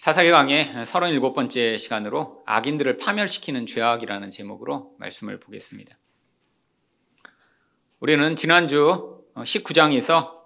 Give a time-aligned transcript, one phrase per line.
[0.00, 5.94] 사사기 강의 37번째 시간으로 악인들을 파멸시키는 죄악이라는 제목으로 말씀을 보겠습니다.
[7.98, 10.38] 우리는 지난주 19장에서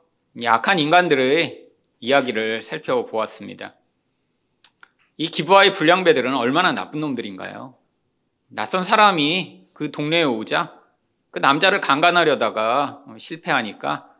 [0.43, 1.69] 약한 인간들의
[2.01, 3.77] 이야기를 살펴보았습니다.
[5.19, 7.77] 이 기부와의 불량배들은 얼마나 나쁜 놈들인가요?
[8.49, 10.81] 낯선 사람이 그 동네에 오자
[11.31, 14.11] 그 남자를 강간하려다가 실패하니까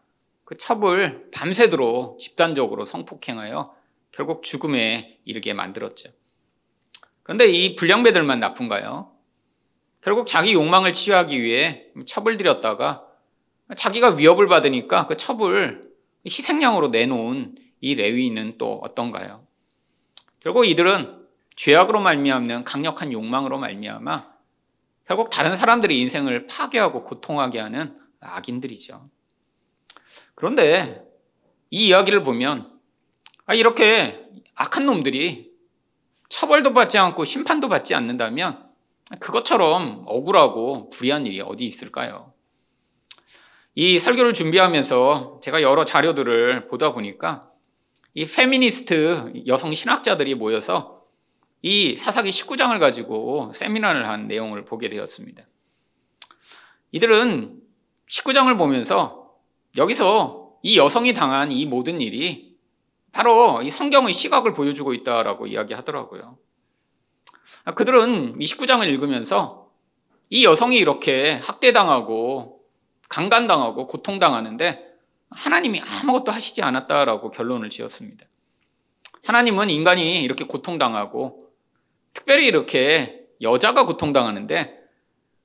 [0.45, 3.83] 그 첩을 밤새도록 집단적으로 성폭행하여
[4.15, 6.11] 결국 죽음에 이르게 만들었죠.
[7.25, 9.11] 그런데 이 불량배들만 나쁜가요?
[10.03, 13.05] 결국 자기 욕망을 치유하기 위해 첩을 들였다가
[13.77, 15.91] 자기가 위협을 받으니까 그 첩을
[16.25, 19.45] 희생양으로 내놓은 이 레위인은 또 어떤가요?
[20.39, 21.27] 결국 이들은
[21.57, 24.27] 죄악으로 말미암는 강력한 욕망으로 말미암아
[25.09, 29.11] 결국 다른 사람들의 인생을 파괴하고 고통하게 하는 악인들이죠.
[30.37, 31.05] 그런데
[31.71, 32.74] 이 이야기를 보면
[33.47, 35.53] 아, 이렇게 악한 놈들이
[36.29, 38.65] 처벌도 받지 않고 심판도 받지 않는다면
[39.21, 42.33] 그것처럼 억울하고 불의한 일이 어디 있을까요?
[43.75, 47.51] 이 설교를 준비하면서 제가 여러 자료들을 보다 보니까
[48.15, 51.03] 이 페미니스트 여성 신학자들이 모여서
[51.61, 55.43] 이 사사기 19장을 가지고 세미나를 한 내용을 보게 되었습니다.
[56.93, 57.61] 이들은
[58.09, 59.35] 19장을 보면서
[59.77, 62.54] 여기서 이 여성이 당한 이 모든 일이
[63.15, 66.37] 바로 이 성경의 시각을 보여주고 있다라고 이야기하더라고요.
[67.77, 69.71] 그들은 이 19장을 읽으면서
[70.31, 72.61] 이 여성이 이렇게 학대당하고
[73.09, 74.85] 강간당하고 고통당하는데
[75.31, 78.27] 하나님이 아무것도 하시지 않았다라고 결론을 지었습니다.
[79.23, 81.53] 하나님은 인간이 이렇게 고통당하고
[82.13, 84.77] 특별히 이렇게 여자가 고통당하는데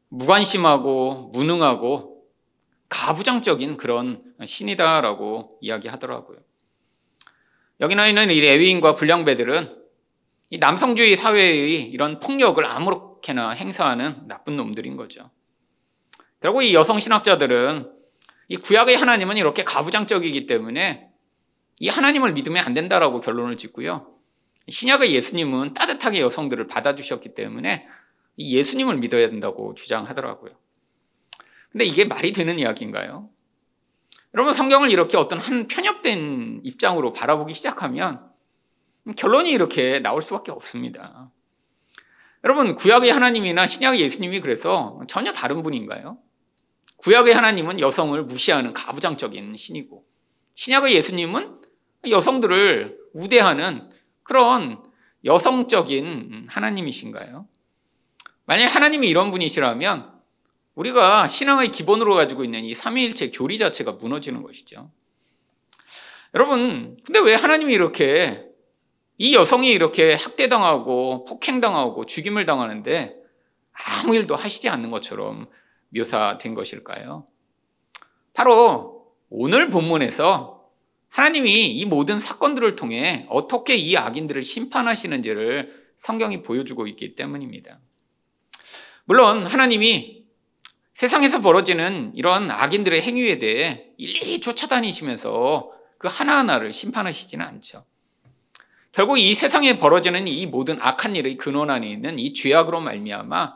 [0.10, 2.24] 무관심하고 무능하고
[2.90, 6.49] 가부장적인 그런 신이다라고 이야기하더라고요.
[7.82, 9.78] 여기 나 있는 이 레위인과 불량배들은
[10.52, 15.30] 이 남성주의 사회의 이런 폭력을 아무렇게나 행사하는 나쁜 놈들인 거죠.
[16.42, 17.92] 결국 이 여성 신학자들은
[18.48, 21.08] 이 구약의 하나님은 이렇게 가부장적이기 때문에
[21.80, 24.14] 이 하나님을 믿으면 안 된다라고 결론을 짓고요.
[24.68, 27.88] 신약의 예수님은 따뜻하게 여성들을 받아주셨기 때문에
[28.38, 30.54] 이 예수님을 믿어야 된다고 주장하더라고요.
[31.72, 33.30] 근데 이게 말이 되는 이야기인가요?
[34.34, 38.30] 여러분 성경을 이렇게 어떤 한 편협된 입장으로 바라보기 시작하면
[39.16, 41.32] 결론이 이렇게 나올 수밖에 없습니다.
[42.44, 46.20] 여러분 구약의 하나님이나 신약의 예수님이 그래서 전혀 다른 분인가요?
[46.98, 50.06] 구약의 하나님은 여성을 무시하는 가부장적인 신이고
[50.56, 51.62] 신약의 예수님은
[52.10, 53.90] 여성들을 우대하는
[54.24, 54.84] 그런
[55.26, 57.48] 여성적인 하나님이신가요?
[58.46, 60.19] 만약 하나님이 이런 분이시라면
[60.80, 64.90] 우리가 신앙의 기본으로 가지고 있는 이 삼위일체 교리 자체가 무너지는 것이죠.
[66.34, 68.46] 여러분, 근데 왜 하나님이 이렇게
[69.18, 73.14] 이 여성이 이렇게 학대당하고 폭행당하고 죽임을 당하는데
[73.74, 75.50] 아무 일도 하시지 않는 것처럼
[75.90, 77.28] 묘사된 것일까요?
[78.34, 80.64] 바로 오늘 본문에서
[81.10, 87.80] 하나님이 이 모든 사건들을 통해 어떻게 이 악인들을 심판하시는지를 성경이 보여주고 있기 때문입니다.
[89.04, 90.19] 물론 하나님이
[91.00, 97.86] 세상에서 벌어지는 이런 악인들의 행위에 대해 일일이 쫓아다니시면서 그 하나하나를 심판하시지는 않죠.
[98.92, 103.54] 결국 이 세상에 벌어지는 이 모든 악한 일의 근원 안에 있는 이 죄악으로 말미암아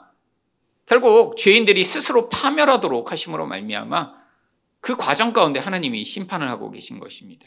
[0.85, 4.13] 결국 죄인들이 스스로 파멸하도록 하심으로 말미암아
[4.79, 7.45] 그 과정 가운데 하나님이 심판을 하고 계신 것입니다.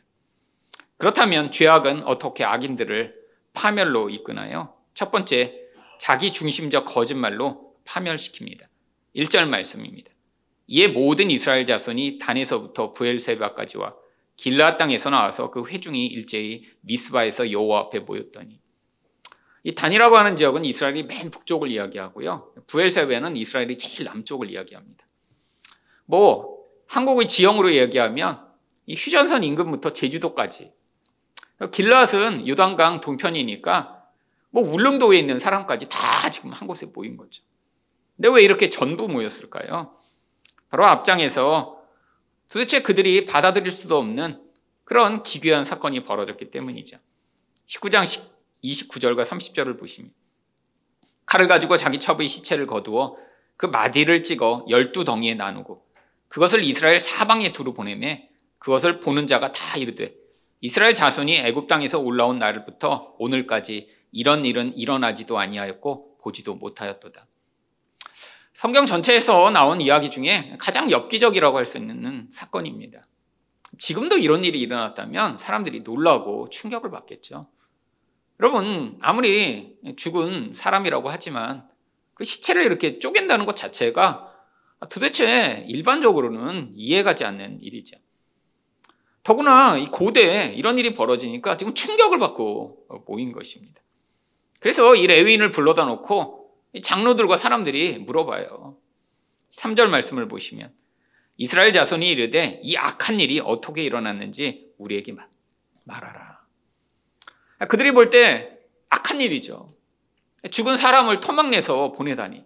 [0.99, 3.15] 그렇다면 죄악은 어떻게 악인들을
[3.55, 4.75] 파멸로 이끄나요?
[4.93, 5.55] 첫 번째,
[5.99, 8.67] 자기 중심적 거짓말로 파멸시킵니다.
[9.17, 10.11] 1절 말씀입니다.
[10.69, 13.95] 이에 모든 이스라엘 자손이 단에서부터 부엘세바까지와
[14.37, 18.61] 길라 땅에서 나와서 그 회중이 일제히 미스바에서 여호와 앞에 모였더니
[19.65, 22.53] 이 단이라고 하는 지역은 이스라엘이 맨 북쪽을 이야기하고요.
[22.67, 25.07] 부엘세바는 이스라엘이 제일 남쪽을 이야기합니다.
[26.05, 28.47] 뭐 한국의 지형으로 이야기하면
[28.87, 30.73] 이 휴전선 인근부터 제주도까지
[31.59, 34.05] 길랏은 요단강 동편이니까
[34.51, 37.43] 뭐 울릉도에 있는 사람까지 다 지금 한 곳에 모인 거죠.
[38.17, 39.95] 근데 왜 이렇게 전부 모였을까요?
[40.71, 41.81] 바로 앞장에서
[42.51, 44.43] 도대체 그들이 받아들일 수도 없는
[44.85, 46.99] 그런 기괴한 사건이 벌어졌기 때문이죠.
[47.67, 48.05] 19장
[48.63, 50.13] 29절과 30절을 보시면
[51.27, 53.17] 칼을 가지고 자기 첩의 시체를 거두어
[53.57, 55.85] 그 마디를 찍어 열두 덩이에 나누고
[56.29, 58.29] 그것을 이스라엘 사방에 두루 보내매
[58.59, 60.15] 그것을 보는 자가 다 이르되
[60.61, 67.27] 이스라엘 자손이 애굽 땅에서 올라온 날부터 오늘까지 이런 일은 일어나지도 아니하였고 보지도 못하였도다.
[68.57, 73.03] 성경 전체에서 나온 이야기 중에 가장 엽기적이라고 할 수 있는 사건입니다.
[73.77, 77.51] 지금도 이런 일이 일어났다면 사람들이 놀라고 충격을 받겠죠.
[78.41, 81.69] 여러분, 아무리 죽은 사람이라고 하지만
[82.15, 84.33] 그 시체를 이렇게 쪼갠다는 것 자체가
[84.89, 87.99] 도대체 일반적으로는 이해가지 않는 일이죠.
[89.23, 93.83] 더구나 이 고대에 이런 일이 벌어지니까 지금 충격을 받고 모인 것입니다.
[94.61, 96.46] 그래서 이 레위인을 불러다 놓고
[96.83, 98.77] 장로들과 사람들이 물어봐요.
[99.53, 100.73] 3절 말씀을 보시면
[101.37, 105.15] 이스라엘 자손이 이르되 이 악한 일이 어떻게 일어났는지 우리에게
[105.85, 106.41] 말하라.
[107.69, 108.53] 그들이 볼 때
[108.91, 109.69] 악한 일이죠.
[110.51, 112.45] 죽은 사람을 토막내서 보내다니.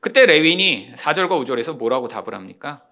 [0.00, 2.84] 그때 레윈이 4절과 5절에서 뭐라고 답을 합니까?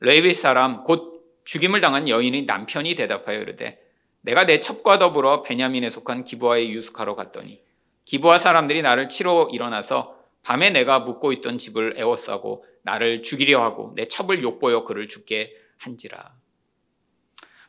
[0.00, 3.80] 레위 사람 곧 죽임을 당한 여인의 남편이 대답하여 이르되
[4.22, 7.62] 내가 내 첩과 더불어 베냐민에 속한 기부아에 유숙하러 갔더니
[8.08, 14.08] 기부아 사람들이 나를 치러 일어나서 밤에 내가 묵고 있던 집을 에워싸고 나를 죽이려 하고 내
[14.08, 16.32] 첩을 욕보여 그를 죽게 한지라.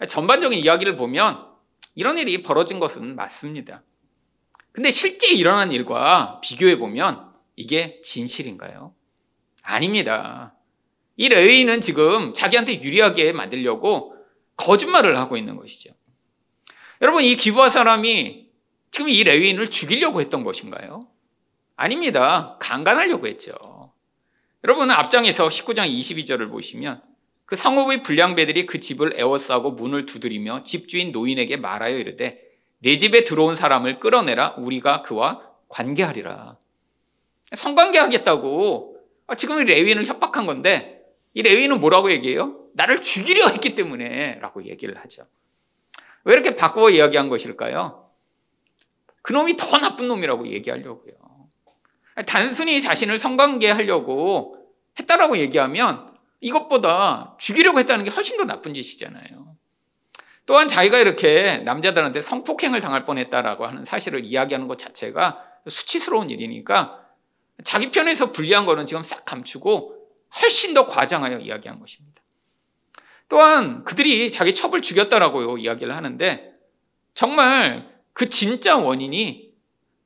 [0.07, 1.45] 전반적인 이야기를 보면
[1.93, 3.83] 이런 일이 벌어진 것은 맞습니다.
[4.71, 8.95] 근데 실제 일어난 일과 비교해 보면 이게 진실인가요?
[9.61, 10.55] 아닙니다.
[11.17, 14.15] 이 레위인은 지금 자기한테 유리하게 만들려고
[14.55, 15.93] 거짓말을 하고 있는 것이죠.
[17.01, 18.48] 여러분, 이 기부하 사람이
[18.91, 21.07] 지금 이 레위인을 죽이려고 했던 것인가요?
[21.75, 22.57] 아닙니다.
[22.59, 23.93] 강간하려고 했죠.
[24.63, 27.01] 여러분, 앞장에서 19장 22절을 보시면
[27.45, 32.41] 그 성읍의 불량배들이 그 집을 에워싸고 문을 두드리며 집주인 노인에게 말하여 이르되
[32.79, 36.57] 내 집에 들어온 사람을 끌어내라 우리가 그와 관계하리라.
[37.53, 38.97] 성관계하겠다고
[39.27, 41.01] 아, 지금 레위인을 협박한 건데
[41.33, 42.59] 이 레위인은 뭐라고 얘기해요?
[42.73, 45.25] 나를 죽이려 했기 때문에 라고 얘기를 하죠.
[46.23, 48.08] 왜 이렇게 바꾸어 이야기한 것일까요?
[49.21, 51.13] 그놈이 더 나쁜 놈이라고 얘기하려고요.
[52.25, 54.57] 단순히 자신을 성관계 하려고
[54.99, 59.55] 했다라고 얘기하면 이것보다 죽이려고 했다는 게 훨씬 더 나쁜 짓이잖아요.
[60.45, 67.05] 또한 자기가 이렇게 남자들한테 성폭행을 당할 뻔했다라고 하는 사실을 이야기하는 것 자체가 수치스러운 일이니까
[67.63, 69.95] 자기 편에서 불리한 거는 지금 싹 감추고
[70.41, 72.21] 훨씬 더 과장하여 이야기한 것입니다.
[73.27, 76.53] 또한 그들이 자기 첩을 죽였다라고 이야기를 하는데
[77.13, 79.53] 정말 그 진짜 원인이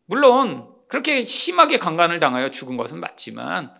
[0.06, 3.74] 물론 그렇게 심하게 강간을 당하여 죽은 것은 맞지만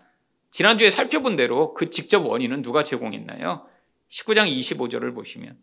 [0.50, 3.66] 지난주에 살펴본 대로 그 직접 원인은 누가 제공했나요?
[4.10, 5.56] 19장 25절을 보시면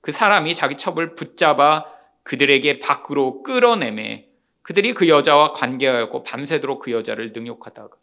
[0.00, 1.86] 그 사람이 자기 첩을 붙잡아
[2.22, 4.26] 그들에게 밖으로 끌어내매
[4.62, 7.96] 그들이 그 여자와 관계하였고 밤새도록 그 여자를 능욕하다가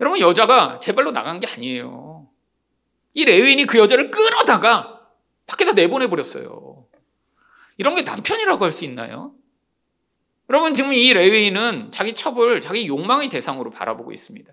[0.00, 2.28] 여러분 여자가 제발로 나간 게 아니에요.
[3.14, 5.00] 이 레위인이 그 여자를 끌어다가
[5.46, 6.71] 밖에다 내보내 버렸어요.
[7.78, 9.34] 이런 게 남편이라고 할 수 있나요?
[10.50, 14.52] 여러분 지금 이 레위인은 자기 첩을 자기 욕망의 대상으로 바라보고 있습니다.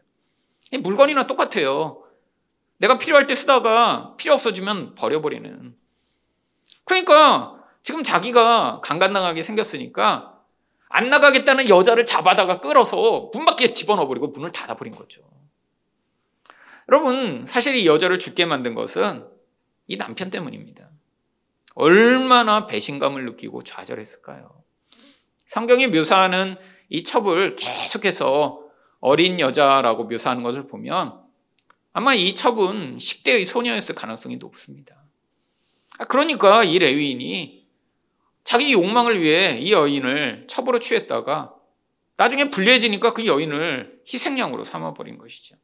[0.81, 2.04] 물건이나 똑같아요.
[2.77, 5.75] 내가 필요할 때 쓰다가 필요 없어지면 버려버리는.
[6.86, 10.39] 그러니까 지금 자기가 강간당하게 생겼으니까
[10.88, 15.21] 안 나가겠다는 여자를 잡아다가 끌어서 문 밖에 집어넣어버리고 문을 닫아버린 거죠.
[16.88, 19.27] 여러분, 사실 이 여자를 죽게 만든 것은
[19.88, 20.89] 이 남편 때문입니다.
[21.75, 24.63] 얼마나 배신감을 느끼고 좌절했을까요?
[25.48, 26.57] 성경이 묘사하는
[26.89, 28.62] 이 첩을 계속해서
[29.00, 31.19] 어린 여자라고 묘사하는 것을 보면
[31.94, 35.04] 아마 이 첩은 10대의 소녀였을 가능성이 높습니다.
[35.98, 37.68] 아, 그러니까 이 레위인이
[38.44, 41.54] 자기 욕망을 위해 이 여인을 첩으로 취했다가
[42.18, 45.56] 나중에 불리해지니까 그 여인을 희생양으로 삼아버린 것이죠.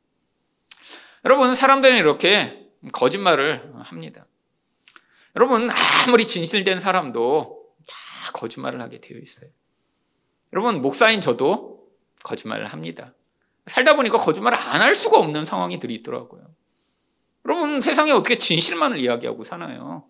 [1.26, 4.28] 여러분, 사람들은 이렇게 거짓말을 합니다.
[5.36, 5.70] 여러분,
[6.08, 9.50] 아무리 진실된 사람도 다 거짓말을 하게 되어 있어요.
[10.54, 11.88] 여러분, 목사인 저도
[12.24, 13.14] 거짓말을 합니다.
[13.68, 16.46] 살다 보니까 거짓말을 안 할 수가 없는 상황이 들이 있더라고요.
[17.46, 20.06] 여러분, 세상에 어떻게 진실만을 이야기하고 사나요?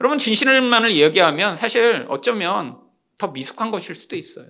[0.00, 2.80] 여러분, 진실만을 이야기하면 사실 어쩌면
[3.18, 4.46] 더 미숙한 것일 수도 있어요.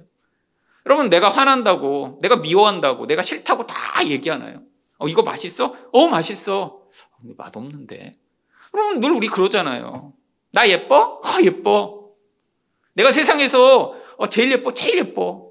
[0.86, 4.62] 여러분, 내가 화난다고, 내가 미워한다고, 내가 싫다고 다 얘기하나요?
[4.98, 5.74] 어, 이거 맛있어?
[5.92, 6.82] 어, 맛있어.
[7.20, 8.12] 근데 맛 없는데.
[8.74, 10.12] 여러분, 늘 우리 그러잖아요.
[10.52, 11.20] 나 예뻐?
[11.24, 12.10] 아, 예뻐.
[12.94, 15.50] 내가 세상에서 어, 제일 예뻐, 제일 예뻐.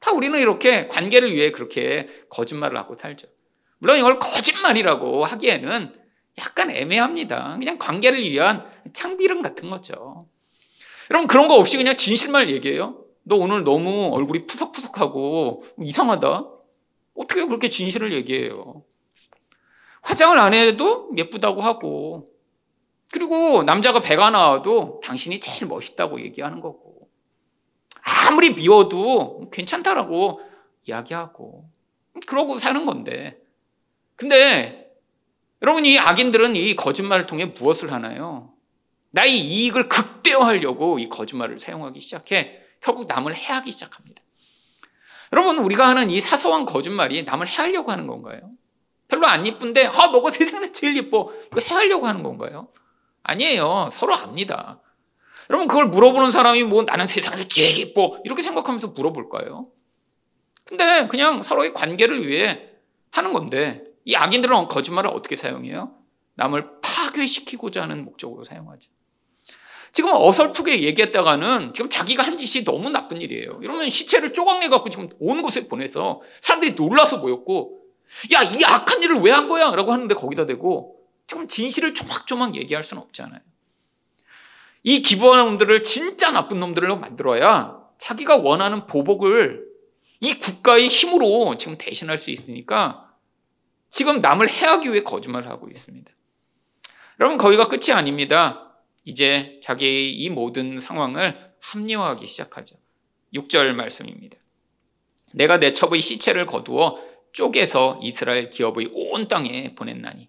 [0.00, 3.26] 다 우리는 이렇게 관계를 위해 그렇게 거짓말을 하고 살죠.
[3.78, 5.94] 물론 이걸 거짓말이라고 하기에는
[6.38, 7.56] 약간 애매합니다.
[7.58, 10.28] 그냥 관계를 위한 창비름 같은 거죠.
[11.10, 13.02] 여러분 그런 거 없이 그냥 진실만 얘기해요.
[13.22, 16.46] 너 오늘 너무 얼굴이 푸석푸석하고 이상하다.
[17.16, 18.84] 어떻게 그렇게 진실을 얘기해요?
[20.02, 22.33] 화장을 안 해도 예쁘다고 하고
[23.14, 27.08] 그리고 남자가 배가 나와도 당신이 제일 멋있다고 얘기하는 거고
[28.26, 30.40] 아무리 미워도 괜찮다라고
[30.84, 31.64] 이야기하고
[32.26, 33.40] 그러고 사는 건데
[34.16, 34.92] 근데
[35.62, 38.52] 여러분 이 악인들은 이 거짓말을 통해 무엇을 하나요?
[39.12, 44.24] 나의 이익을 극대화하려고 이 거짓말을 사용하기 시작해 결국 남을 해하기 시작합니다.
[45.32, 48.50] 여러분 우리가 하는 이 사소한 거짓말이 남을 해하려고 하는 건가요?
[49.06, 52.70] 별로 안 이쁜데 아 너가 세상에서 제일 예뻐 이거 해하려고 하는 건가요?
[53.24, 53.88] 아니에요.
[53.92, 54.80] 서로 압니다.
[55.50, 59.68] 여러분 그걸 물어보는 사람이 뭐 나는 세상에서 제일 예뻐 이렇게 생각하면서 물어볼까요?
[60.64, 62.70] 근데 그냥 서로의 관계를 위해
[63.12, 65.94] 하는 건데 이 악인들은 거짓말을 어떻게 사용해요?
[66.36, 68.88] 남을 파괴시키고자 하는 목적으로 사용하죠.
[69.92, 73.60] 지금 어설프게 얘기했다가는 지금 자기가 한 짓이 너무 나쁜 일이에요.
[73.62, 77.80] 이러면 시체를 쪼각내 갖고 지금 온 곳에 보내서 사람들이 놀라서 모였고
[78.32, 79.70] 야, 이 악한 일을 왜 한 거야?
[79.74, 80.93] 라고 하는데 거기다 대고
[81.26, 83.40] 지금 진실을 조막조막 얘기할 수는 없잖아요.
[84.82, 89.66] 이 기부하는 놈들을 진짜 나쁜 놈들로 만들어야 자기가 원하는 보복을
[90.20, 93.14] 이 국가의 힘으로 지금 대신할 수 있으니까
[93.90, 96.12] 지금 남을 해하기 위해 거짓말을 하고 있습니다.
[97.20, 98.74] 여러분, 거기가 끝이 아닙니다.
[99.04, 102.76] 이제 자기의 이 모든 상황을 합리화하기 시작하죠.
[103.34, 104.36] 6절 말씀입니다.
[105.32, 106.98] 내가 내 첩의 시체를 거두어
[107.32, 110.28] 쪼개서 이스라엘 기업의 온 땅에 보냈나니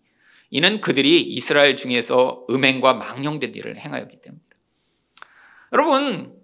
[0.49, 4.55] 이는 그들이 이스라엘 중에서 음행과 망령된 일을 행하였기 때문이다.
[5.73, 6.35] 여러분,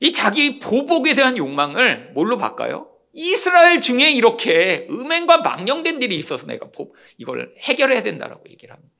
[0.00, 2.90] 이 자기 보복에 대한 욕망을 뭘로 바꿔요?
[3.12, 6.68] 이스라엘 중에 이렇게 음행과 망령된 일이 있어서 내가
[7.18, 8.94] 이걸 해결해야 된다라고 얘기를 합니다.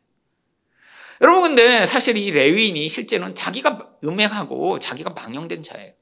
[1.22, 5.92] 여러분 근데 사실 이 레위인이 실제는 자기가 음행하고 자기가 망령된 자예요.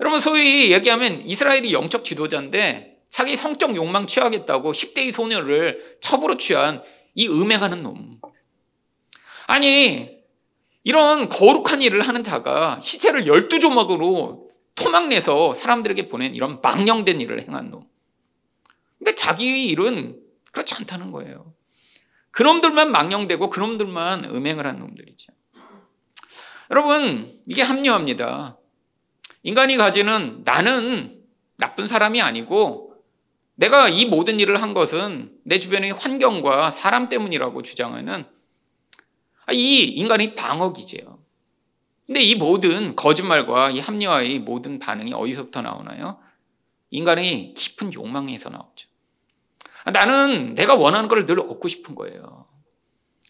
[0.00, 6.82] 여러분 소위 얘기하면 이스라엘이 영적 지도자인데 자기 성적 욕망 취하겠다고 10대의 소녀를 첩으로 취한
[7.16, 8.20] 이 음행하는 놈.
[9.48, 10.20] 아니
[10.84, 14.46] 이런 거룩한 일을 하는 자가 시체를 12조막으로
[14.76, 17.88] 토막내서 사람들에게 보낸 이런 망령된 일을 행한 놈.
[18.98, 20.20] 근데 자기 일은
[20.52, 21.52] 그렇지 않다는 거예요.
[22.30, 25.32] 그놈들만 망령되고 그놈들만 음행을 한 놈들이죠.
[26.70, 28.58] 여러분, 이게 합리화입니다.
[29.42, 31.22] 인간이 가지는 나는
[31.56, 32.85] 나쁜 사람이 아니고
[33.56, 38.26] 내가 이 모든 일을 한 것은 내 주변의 환경과 사람 때문이라고 주장하는
[39.52, 41.18] 이 인간의 방어 기제요.
[42.06, 46.18] 근데 이 모든 거짓말과 이 합리화의 모든 반응이 어디서부터 나오나요?
[46.90, 48.88] 인간의 깊은 욕망에서 나오죠.
[49.92, 52.46] 나는 내가 원하는 걸 늘 얻고 싶은 거예요.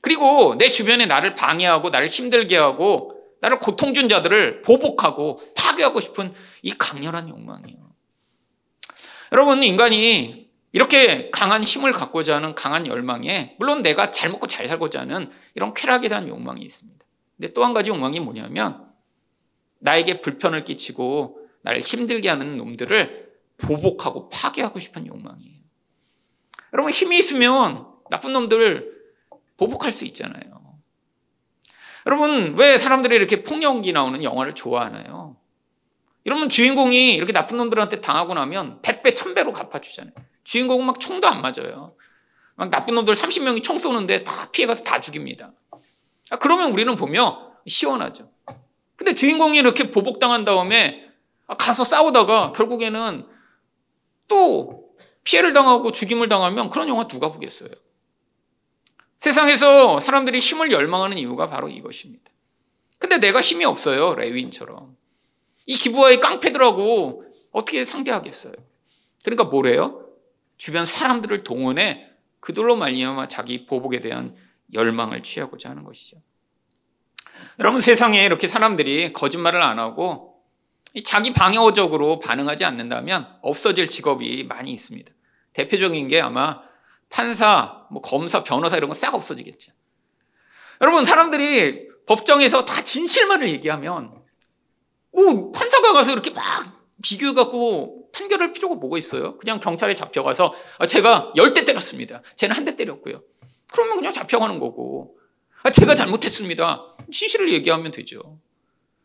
[0.02, 6.34] 그리고 내 주변에 나를 방해하고 나를 힘들게 하고 나를 고통 준 자들을 보복하고 파괴하고 싶은
[6.62, 7.85] 이 강렬한 욕망이에요.
[9.32, 15.00] 여러분, 인간이 이렇게 강한 힘을 갖고자 하는 강한 열망에 물론 내가 잘 먹고 잘 살고자
[15.00, 17.04] 하는 이런 쾌락에 대한 욕망이 있습니다.
[17.36, 18.84] 근데 또 한 가지 욕망이 뭐냐면
[19.78, 25.56] 나에게 불편을 끼치고 나를 힘들게 하는 놈들을 보복하고 파괴하고 싶은 욕망이에요.
[26.74, 28.92] 여러분 힘이 있으면 나쁜 놈들
[29.56, 30.76] 보복할 수 있잖아요.
[32.06, 35.25] 여러분 왜 사람들이 이렇게 폭력이 나오는 영화를 좋아하나요?
[36.26, 40.12] 이러면 주인공이 이렇게 나쁜 놈들한테 당하고 나면 100배, 1000배로 갚아주잖아요.
[40.42, 41.94] 주인공은 막 총도 안 맞아요.
[42.56, 45.52] 막 나쁜 놈들 30명이 총 쏘는데 다 피해가서 다 죽입니다.
[46.30, 47.36] 아, 그러면 우리는 보면
[47.68, 48.28] 시원하죠.
[48.96, 51.08] 근데 주인공이 이렇게 보복당한 다음에
[51.58, 53.28] 가서 싸우다가 결국에는
[54.26, 54.88] 또
[55.22, 57.70] 피해를 당하고 죽임을 당하면 그런 영화 누가 보겠어요?
[59.18, 62.24] 세상에서 사람들이 힘을 열망하는 이유가 바로 이것입니다.
[62.98, 64.16] 근데 내가 힘이 없어요.
[64.16, 64.96] 레위인처럼.
[65.66, 68.54] 이 기부와의 깡패들하고 어떻게 상대하겠어요?
[69.24, 70.06] 그러니까 뭐래요?
[70.56, 72.08] 주변 사람들을 동원해
[72.40, 74.36] 그들로 말미암아 자기 보복에 대한
[74.72, 76.18] 열망을 취하고자 하는 것이죠.
[77.58, 80.42] 여러분 세상에 이렇게 사람들이 거짓말을 안 하고
[81.04, 85.12] 자기 방어적으로 반응하지 않는다면 없어질 직업이 많이 있습니다.
[85.52, 86.62] 대표적인 게 아마
[87.10, 89.72] 판사, 뭐 검사, 변호사 이런 거싹 없어지겠죠.
[90.80, 94.22] 여러분, 사람들이 법정에서 다 진실만을 얘기하면,
[95.16, 96.42] 뭐, 판사가 가서 이렇게 막
[97.02, 99.36] 비교해갖고 판결할 필요가 뭐가 있어요?
[99.38, 102.22] 그냥 경찰에 잡혀가서, 아, 제가 열 대 때렸습니다.
[102.36, 103.22] 쟤는 한 대 때렸고요.
[103.72, 105.18] 그러면 그냥 잡혀가는 거고,
[105.62, 106.96] 아, 제가 잘못했습니다.
[107.12, 108.38] 진실을 얘기하면 되죠.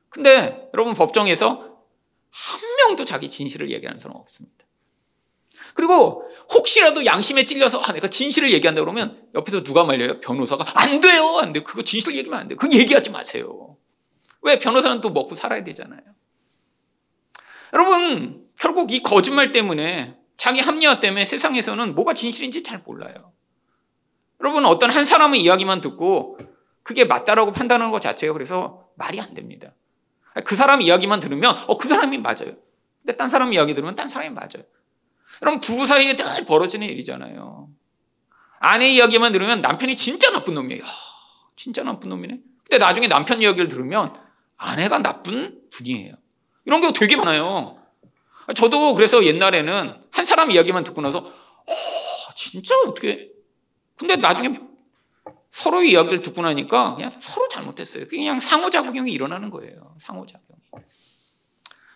[0.10, 1.78] 근데 여러분, 법정에서
[2.30, 4.66] 한 명도 자기 진실을 얘기하는 사람 없습니다.
[5.74, 10.20] 그리고 혹시라도 양심에 찔려서 아, 내가 진실을 얘기한다 그러면 옆에서 누가 말려요?
[10.20, 11.62] 변호사가 안 돼요, 안 돼.
[11.64, 12.56] 그거 진실 얘기면 안 돼.
[12.56, 13.78] 그거 얘기하지 마세요.
[14.42, 16.02] 왜 변호사는 또 먹고 살아야 되잖아요.
[17.74, 23.32] 여러분 결국 이 거짓말 때문에 자기 합리화 때문에 세상에서는 뭐가 진실인지 잘 몰라요.
[24.40, 26.40] 여러분 어떤 한 사람의 이야기만 듣고
[26.84, 29.74] 그게 맞다라고 판단하는 것 자체가 그래서 말이 안 됩니다.
[30.46, 32.56] 그 사람 이야기만 들으면 어 그 사람이 맞아요.
[33.02, 34.64] 근데 딴 사람 이야기 들으면 딴 사람이 맞아요.
[35.42, 37.70] 여러분 부부 사이에 늘 벌어지는 일이잖아요.
[38.60, 40.84] 아내 이야기만 들으면 남편이 진짜 나쁜 놈이에요.
[41.56, 42.40] 진짜 나쁜 놈이네.
[42.64, 44.14] 근데 나중에 남편 이야기를 들으면
[44.62, 46.14] 아내가 나쁜 분이에요.
[46.66, 47.80] 이런 경우 되게 많아요.
[48.56, 51.74] 저도 그래서 옛날에는 한 사람 이야기만 듣고 나서, 어,
[52.36, 53.32] 진짜 어떻게.
[53.96, 54.60] 근데 나중에
[55.50, 58.08] 서로 이야기를 듣고 나니까 그냥 서로 잘못했어요.
[58.08, 59.96] 그냥 상호작용이 일어나는 거예요.
[59.98, 60.62] 상호작용이.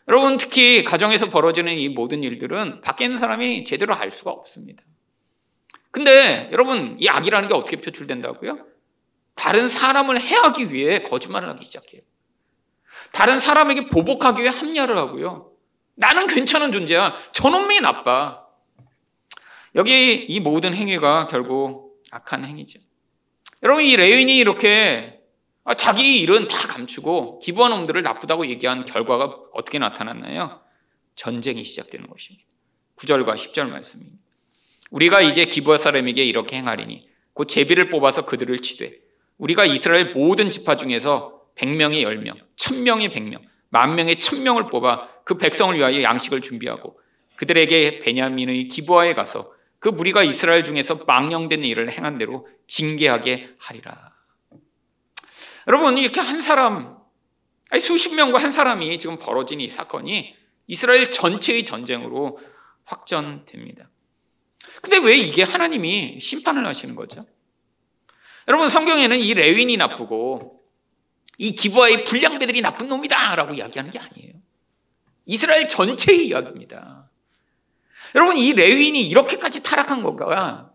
[0.07, 4.83] 여러분, 특히 가정에서 벌어지는 이 모든 일들은 밖에 있는 사람이 제대로 알 수가 없습니다.
[5.91, 8.65] 근데 여러분, 이 악이라는 게 어떻게 표출된다고요?
[9.35, 12.01] 다른 사람을 해하기 위해 거짓말을 하기 시작해요.
[13.11, 15.51] 다른 사람에게 보복하기 위해 합리화를 하고요.
[15.95, 17.15] 나는 괜찮은 존재야.
[17.31, 18.43] 저놈이 나빠.
[19.75, 22.79] 여기 이 모든 행위가 결국 악한 행위죠.
[23.63, 25.21] 여러분, 이 레윈이 이렇게
[25.77, 30.61] 자기 일은 다 감추고 기부한 놈들을 나쁘다고 얘기한 결과가 어떻게 나타났나요?
[31.15, 32.45] 전쟁이 시작되는 것입니다.
[32.97, 34.17] 9절과 10절 말씀입니다.
[34.91, 38.93] 우리가 이제 기부할 사람에게 이렇게 행하리니 곧 제비를 뽑아서 그들을 치되
[39.37, 45.75] 우리가 이스라엘 모든 지파 중에서 100명이 10명, 1000명이 100명, 만 명의 1000명을 뽑아 그 백성을
[45.75, 46.99] 위하여 양식을 준비하고
[47.35, 54.13] 그들에게 베냐민의 기부하에 가서 그 무리가 이스라엘 중에서 망령된 일을 행한 대로 징계하게 하리라.
[55.67, 56.97] 여러분 이렇게 한 사람,
[57.79, 60.35] 수십 명과 한 사람이 지금 벌어진 이 사건이
[60.67, 62.39] 이스라엘 전체의 전쟁으로
[62.85, 63.89] 확전됩니다.
[64.81, 67.25] 근데 왜 이게 하나님이 심판을 하시는 거죠?
[68.47, 70.54] 여러분 성경에는 이 레윈이 나쁘고
[71.37, 74.33] 이 기부하의 불량배들이 나쁜 놈이다 라고 이야기하는 게 아니에요.
[75.25, 77.09] 이스라엘 전체의 이야기입니다.
[78.15, 80.71] 여러분 이 레윈이 이렇게까지 타락한 거가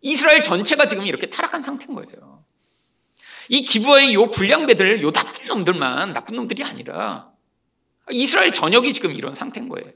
[0.00, 2.44] 이스라엘 전체가 지금 이렇게 타락한 상태인 거예요.
[3.48, 7.30] 이 기부하의 요 불량배들, 요 나쁜 놈들만 나쁜 놈들이 아니라
[8.10, 9.90] 이스라엘 전역이 지금 이런 상태인 거예요.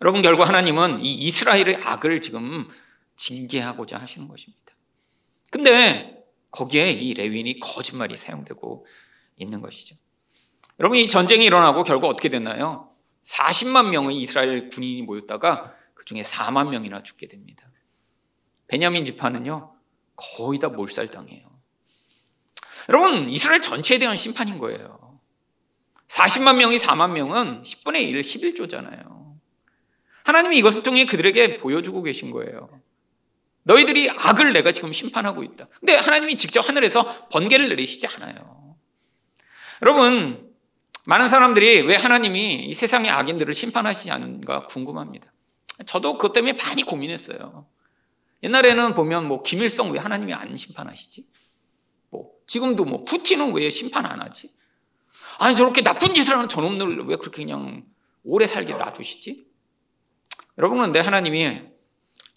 [0.00, 2.68] 여러분 결국 하나님은 이 이스라엘의 악을 지금
[3.16, 4.64] 징계하고자 하시는 것입니다.
[5.50, 8.86] 근데 거기에 이 레윈이 거짓말이 사용되고
[9.36, 9.96] 있는 것이죠.
[10.80, 12.90] 여러분 이 전쟁이 일어나고 결국 어떻게 됐나요?
[13.24, 17.68] 40만 명의 이스라엘 군인이 모였다가 그 중에 4만 명이나 죽게 됩니다.
[18.66, 19.74] 베냐민 지파는요
[20.16, 21.54] 거의 다 몰살당해요.
[22.88, 25.20] 여러분 이스라엘 전체에 대한 심판인 거예요.
[26.08, 29.34] 40만 명이 4만 명은 10분의 1, 11조잖아요.
[30.24, 32.80] 하나님이 이것을 통해 그들에게 보여주고 계신 거예요.
[33.64, 35.68] 너희들이 악을 내가 지금 심판하고 있다.
[35.80, 38.63] 근데 하나님이 직접 하늘에서 번개를 내리시지 않아요.
[39.84, 40.50] 여러분,
[41.04, 45.30] 많은 사람들이 왜 하나님이 이 세상의 악인들을 심판하시지 않는가 궁금합니다.
[45.84, 47.66] 저도 그것 때문에 많이 고민했어요.
[48.42, 51.26] 옛날에는 보면 뭐 김일성 왜 하나님이 안 심판하시지?
[52.08, 54.54] 뭐 지금도 뭐 푸틴은 왜 심판 안 하지?
[55.38, 57.84] 아니 저렇게 나쁜 짓을 하는 저놈들 왜 그렇게 그냥
[58.22, 59.46] 오래 살게 놔두시지?
[60.56, 61.60] 여러분 그런데 하나님이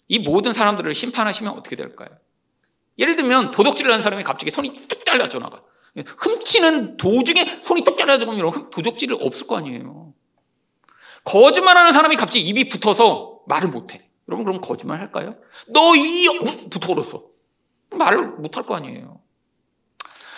[0.08, 2.10] 이 모든 사람들을 심판하시면 어떻게 될까요?
[2.98, 5.62] 예를 들면 도둑질을 하는 사람이 갑자기 손이 뚝 잘라져 나가.
[6.06, 10.12] 훔치는 도중에 손이 뚝 잘라져 가면 도둑질을 없을 거 아니에요.
[11.24, 14.08] 거짓말하는 사람이 갑자기 입이 붙어서 말을 못해.
[14.28, 15.36] 여러분 그럼 거짓말 할까요?
[15.68, 16.26] 너 이
[16.70, 17.22] 붙어버렸어.
[17.90, 19.20] 말을 못할 거 아니에요.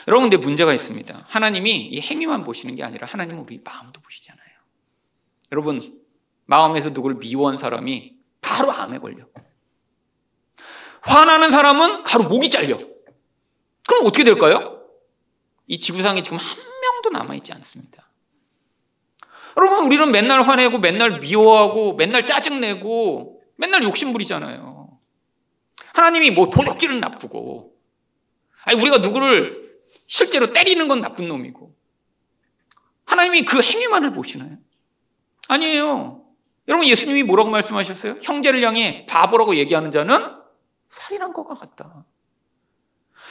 [0.09, 1.27] 여러분 근데 문제가 있습니다.
[1.29, 4.41] 하나님이 이 행위만 보시는 게 아니라 하나님은 우리 마음도 보시잖아요.
[5.53, 6.01] 여러분
[6.47, 9.25] 마음에서 누구를 미워한 사람이 바로 암에 걸려.
[11.03, 12.79] 화나는 사람은 바로 목이 잘려.
[13.87, 14.80] 그럼 어떻게 될까요?
[15.71, 18.11] 이 지구상에 지금 한 명도 남아있지 않습니다.
[19.57, 24.99] 여러분, 우리는 맨날 화내고, 맨날 미워하고, 맨날 짜증내고, 맨날 욕심부리잖아요.
[25.95, 27.73] 하나님이 뭐 도둑질은 나쁘고,
[28.65, 29.79] 아니, 우리가 누구를
[30.09, 31.73] 실제로 때리는 건 나쁜 놈이고,
[33.05, 34.59] 하나님이 그 행위만을 보시나요?
[35.47, 36.25] 아니에요.
[36.67, 38.17] 여러분, 예수님이 뭐라고 말씀하셨어요?
[38.23, 40.35] 형제를 향해 바보라고 얘기하는 자는
[40.89, 42.07] 살인한 것과 같다.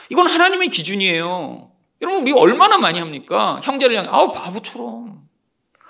[0.08, 1.69] 이건 하나님의 기준이에요.
[2.02, 3.60] 여러분, 우리 얼마나 많이 합니까?
[3.62, 5.28] 형제를 향해, 아우, 바보처럼.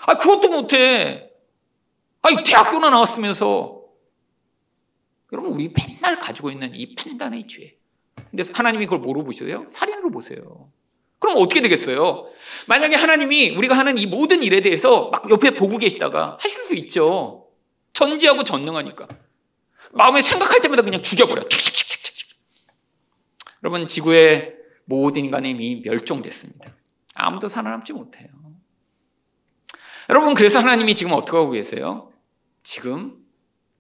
[0.07, 1.31] 아, 그것도 못해.
[2.23, 3.81] 아니, 대학교나 나왔으면서.
[5.33, 7.79] 여러분, 우리 맨날 가지고 있는 이 판단의 죄.
[8.31, 9.67] 근데 하나님이 그걸 뭐로 보셔요?
[9.71, 10.71] 살인으로 보세요.
[11.21, 12.27] 그럼 어떻게 되겠어요?
[12.67, 17.47] 만약에 하나님이 우리가 하는 이 모든 일에 대해서 막 옆에 보고 계시다가 하실 수 있죠.
[17.93, 19.07] 전지하고 전능하니까.
[19.93, 21.43] 마음에 생각할 때마다 그냥 죽여버려.
[23.63, 24.60] 여러분, 지구의
[24.91, 26.75] 모든 인간이 이미 멸종됐습니다.
[27.15, 28.29] 아무도 살아남지 못해요.
[30.09, 32.13] 여러분, 그래서 하나님이 지금 어떻게 하고 계세요?
[32.65, 33.25] 지금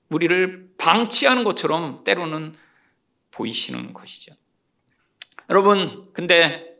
[0.08, 2.54] 우리를 방치하는 것처럼 때로는
[3.32, 4.32] 보이시는 것이죠.
[5.50, 6.76] 여러분, 근데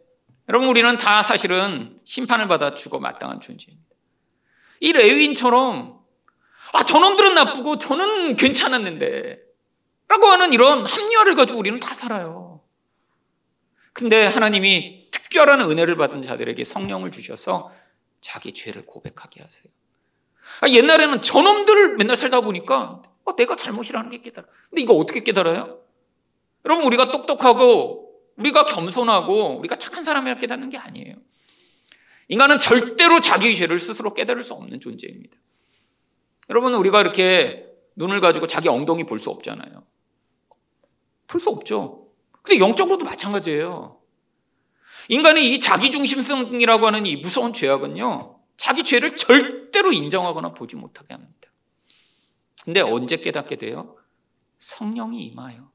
[0.48, 3.90] 여러분, 우리는 다 사실은 심판을 받아 죽어 마땅한 존재입니다.
[4.80, 6.00] 이 레위인처럼
[6.72, 9.40] 아, 저놈들은 나쁘고 저는 괜찮았는데.
[10.06, 12.49] 라고 하는 이런 합리화를 가지고 우리는 다 살아요.
[13.92, 17.72] 근데 하나님이 특별한 은혜를 받은 자들에게 성령을 주셔서
[18.20, 19.64] 자기 죄를 고백하게 하세요.
[20.60, 24.46] 아, 옛날에는 저놈들 맨날 살다 보니까 어, 내가 잘못이라는 게 깨달아.
[24.68, 25.80] 근데 이거 어떻게 깨달아요?
[26.64, 31.16] 여러분 우리가 똑똑하고 우리가 겸손하고 우리가 착한 사람이라 깨닫는 게 아니에요.
[32.28, 35.36] 인간은 절대로 자기 죄를 스스로 깨달을 수 없는 존재입니다.
[36.48, 39.84] 여러분 우리가 이렇게 눈을 가지고 자기 엉덩이 볼 수 없잖아요.
[41.26, 42.08] 볼 수 없죠.
[42.50, 44.00] 근데 영적으로도 마찬가지예요.
[45.08, 51.48] 인간의 이 자기중심성이라고 하는 이 무서운 죄악은요, 자기 죄를 절대로 인정하거나 보지 못하게 합니다.
[52.64, 53.96] 근데 언제 깨닫게 돼요?
[54.58, 55.70] 성령이 임하여.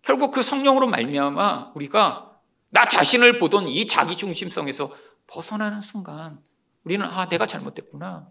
[0.00, 2.38] 결국 그 성령으로 말미암아 우리가
[2.70, 4.90] 나 자신을 보던 이 자기중심성에서
[5.26, 6.40] 벗어나는 순간
[6.84, 8.28] 우리는 아 내가 잘못됐구나.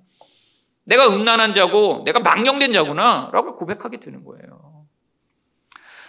[0.83, 4.66] 내가 음란한 자고 내가 망령된 자구나라고 고백하게 되는 거예요.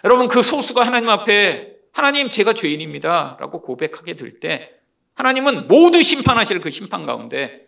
[0.04, 4.78] 여러분 그 소수가 하나님 앞에 하나님 제가 죄인입니다라고 고백하게 될 때
[5.14, 7.66] 하나님은 모두 심판하실 그 심판 가운데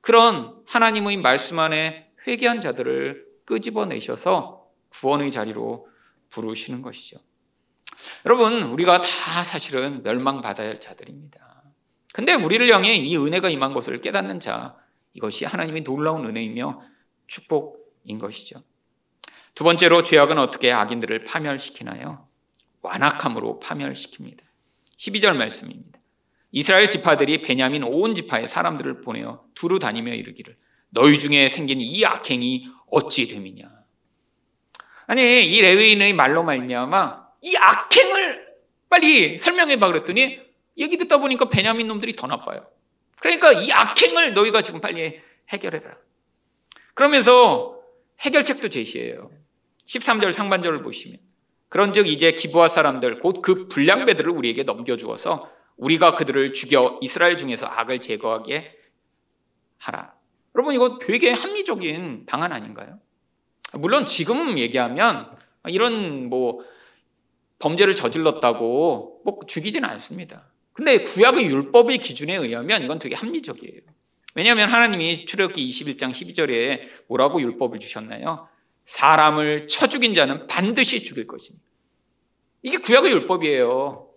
[0.00, 5.86] 그런 하나님의 말씀 안에 회개한 자들을 끄집어내셔서 구원의 자리로
[6.30, 7.18] 부르시는 것이죠.
[8.26, 11.62] 여러분, 우리가 다 사실은 멸망받아야 할 자들입니다.
[12.12, 14.76] 근데 우리를 향해 이 은혜가 임한 것을 깨닫는 자,
[15.14, 16.82] 이것이 하나님의 놀라운 은혜이며
[17.28, 18.62] 축복인 것이죠.
[19.54, 22.26] 두 번째로 죄악은 어떻게 악인들을 파멸시키나요?
[22.82, 24.40] 완악함으로 파멸시킵니다.
[24.96, 25.98] 12절 말씀입니다.
[26.52, 30.56] 이스라엘 지파들이 베냐민 온 지파의 사람들을 보내어 두루 다니며 이르기를
[30.90, 33.70] 너희 중에 생긴 이 악행이 어찌 됨이냐.
[35.06, 38.46] 아니 이 레위인의 말로 말미암아 이 악행을
[38.88, 40.40] 빨리 설명해 봐 그랬더니
[40.76, 42.66] 얘기 듣다 보니까 베냐민 놈들이 더 나빠요.
[43.20, 45.96] 그러니까 이 악행을 너희가 지금 빨리 해결해라.
[46.94, 47.78] 그러면서
[48.20, 49.30] 해결책도 제시해요.
[49.90, 51.18] 13절 상반절을 보시면
[51.68, 57.66] 그런즉 이제 기부하 사람들 곧 그 불량배들을 우리에게 넘겨 주어서 우리가 그들을 죽여 이스라엘 중에서
[57.66, 58.76] 악을 제거하게
[59.78, 60.14] 하라.
[60.54, 62.98] 여러분 이거 되게 합리적인 방안 아닌가요?
[63.74, 65.30] 물론 지금 얘기하면
[65.68, 66.60] 이런 뭐
[67.60, 70.50] 범죄를 저질렀다고 뭐 죽이지는 않습니다.
[70.72, 73.80] 근데 구약의 율법의 기준에 의하면 이건 되게 합리적이에요.
[74.34, 78.48] 왜냐하면 하나님이 출애굽기 21장 12절에 뭐라고 율법을 주셨나요?
[78.90, 81.64] 사람을 쳐 죽인 자는 반드시 죽일 것입니다.
[82.62, 84.10] 이게 구약의 율법이에요.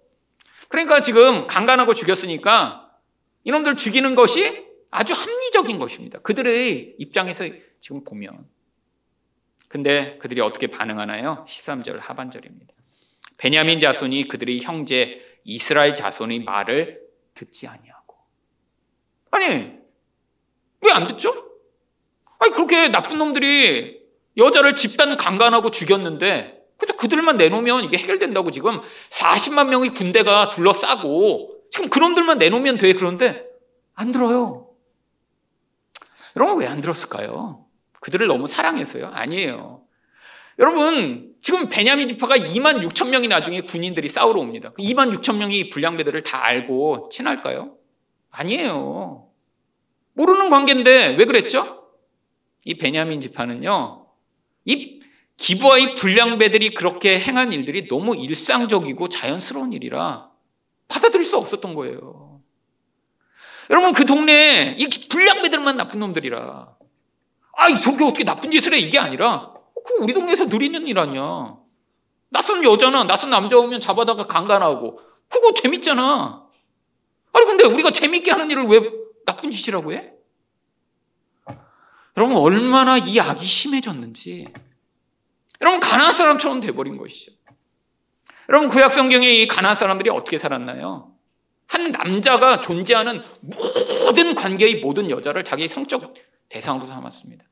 [0.68, 2.92] 그러니까 지금 강간하고 죽였으니까
[3.44, 6.20] 이놈들 죽이는 것이 아주 합리적인 것입니다.
[6.20, 7.46] 그들의 입장에서
[7.80, 8.48] 지금 보면.
[9.68, 11.46] 근데 그들이 어떻게 반응하나요?
[11.48, 12.74] 13절 하반절입니다.
[13.38, 17.00] 베냐민 자손이 그들의 형제 이스라엘 자손의 말을
[17.36, 18.18] 듣지 아니하고.
[19.30, 19.46] 아니,
[20.82, 21.32] 왜 안 듣죠?
[22.40, 24.03] 아니, 그렇게 나쁜 놈들이
[24.38, 31.90] 여자를 집단 강간하고 죽였는데 근데 그들만 내놓으면 이게 해결된다고 지금 40만 명의 군대가 둘러싸고 지금
[31.90, 32.94] 그놈들만 내놓으면 돼.
[32.94, 33.46] 그런데
[33.94, 34.68] 안 들어요.
[36.36, 37.66] 여러분 왜 안 들었을까요?
[38.00, 39.08] 그들을 너무 사랑해서요?
[39.14, 39.84] 아니에요.
[40.60, 44.72] 여러분, 지금 베냐민 지파가 2만 6천 명이 나중에 군인들이 싸우러 옵니다.
[44.78, 47.76] 2만 그 6천 명이 불량배들을 다 알고 친할까요?
[48.30, 49.30] 아니에요.
[50.14, 51.88] 모르는 관계인데 왜 그랬죠?
[52.66, 54.03] 이 베냐민 지파는요,
[54.66, 55.02] 이
[55.38, 60.30] 기부와 이 불량배들이 그렇게 행한 일들이 너무 일상적이고 자연스러운 일이라
[60.88, 62.42] 받아들일 수 없었던 거예요.
[63.70, 66.76] 여러분 그 동네에 이 불량배들만 나쁜 놈들이라.
[67.56, 68.78] 아, 저게 어떻게 나쁜 짓을 해?
[68.78, 69.54] 이게 아니라
[69.86, 71.56] 그 우리 동네에서 늘 있는 일 아니야.
[72.30, 75.00] 낯선 여자나 낯선 남자 오면 잡아다가 강간하고
[75.30, 76.46] 그거 재밌잖아.
[77.34, 78.82] 아니 근데 우리가 재밌게 하는 일을 왜
[79.26, 80.13] 나쁜 짓이라고 해?
[82.16, 84.48] 여러분 얼마나 이 악이 심해졌는지
[85.62, 87.32] 여러분 가나안 사람처럼 돼버린 것이죠.
[88.50, 91.12] 여러분 구약 성경에 이 가나안 사람들이 어떻게 살았나요?
[91.68, 96.14] 한 남자가 존재하는 모든 관계의 모든 여자를 자기 성적
[96.50, 97.46] 대상으로 삼았습니다.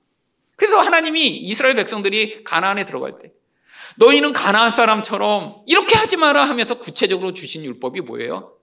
[0.56, 3.32] 그래서 하나님이 이스라엘 백성들이 가나안에 들어갈 때
[3.98, 8.54] 너희는 가나안 사람처럼 이렇게 하지 마라 하면서 구체적으로 주신 율법이 뭐예요?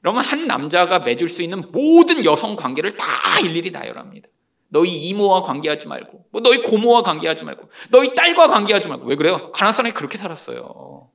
[0.00, 3.06] 그러면 한 남자가 맺을 수 있는 모든 여성 관계를 다
[3.40, 4.28] 일일이 나열합니다.
[4.70, 9.06] 너희 이모와 관계하지 말고, 뭐 너희 고모와 관계하지 말고, 너희 딸과 관계하지 말고.
[9.06, 9.52] 왜 그래요?
[9.52, 11.10] 가나안 사람이 그렇게 살았어요.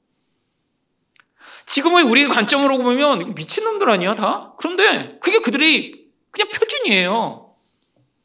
[1.66, 4.54] 지금의 우리 관점으로 보면 미친놈들 아니야, 다?
[4.60, 7.56] 그런데 그게 그들이 그냥 표준이에요.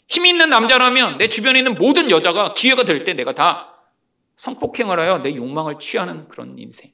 [0.08, 3.68] 힘이 있는 남자라면 내 주변에 있는 모든 여자가 기회가 될 때 내가 다
[4.36, 6.90] 성폭행을 하여 내 욕망을 취하는 그런 인생.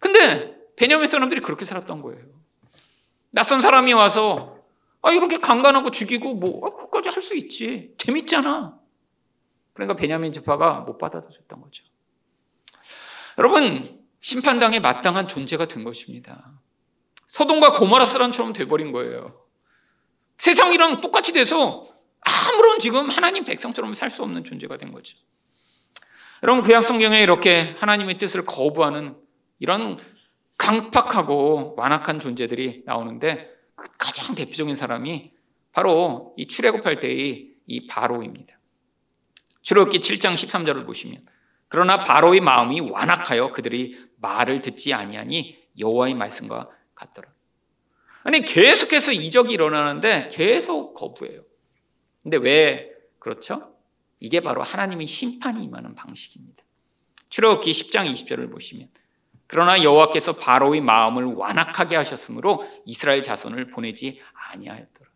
[0.00, 2.20] 근데 베냐민 사람들이 그렇게 살았던 거예요.
[3.30, 4.56] 낯선 사람이 와서
[5.02, 7.94] 아, 이렇게 강간하고 죽이고 뭐, 아, 그까지 할 수 있지.
[7.98, 8.78] 재밌잖아.
[9.72, 11.84] 그러니까 베냐민 지파가 못 받아들였던 거죠.
[13.38, 16.52] 여러분, 심판당에 마땅한 존재가 된 것입니다.
[17.26, 19.40] 소돔과 고모라 사람처럼 돼버린 거예요.
[20.38, 21.86] 세상이랑 똑같이 돼서
[22.20, 25.16] 아무런 지금 하나님 백성처럼 살 수 없는 존재가 된 거죠.
[26.42, 29.16] 여러분 구약 성경에 이렇게 하나님의 뜻을 거부하는
[29.60, 29.96] 이런
[30.58, 33.52] 강팍하고 완악한 존재들이 나오는데 그
[33.98, 35.32] 가장 대표적인 사람이
[35.72, 38.58] 바로 이 출애굽할 때의 이 바로입니다.
[39.62, 41.24] 출애굽기 7장 13절을 보시면
[41.68, 47.32] 그러나 바로의 마음이 완악하여 그들이 말을 듣지 아니하니 여호와의 말씀과 같더라.
[48.24, 51.42] 아니 계속해서 이적이 일어나는데 계속 거부해요.
[52.22, 53.74] 근데 왜 그렇죠?
[54.20, 56.62] 이게 바로 하나님의 심판이 임하는 방식입니다.
[57.30, 58.88] 출애굽기 10장 20절을 보시면
[59.52, 64.18] 그러나 여호와께서 바로의 마음을 완악하게 하셨으므로 이스라엘 자손을 보내지
[64.54, 65.10] 아니하였더라.